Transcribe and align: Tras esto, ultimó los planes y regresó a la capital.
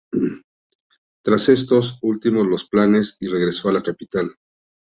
Tras 1.23 1.47
esto, 1.49 1.79
ultimó 2.01 2.43
los 2.43 2.67
planes 2.67 3.17
y 3.19 3.27
regresó 3.27 3.69
a 3.69 3.73
la 3.73 3.83
capital. 3.83 4.33